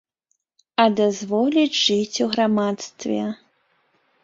[0.83, 3.21] А дазволіць жыць у грамадстве.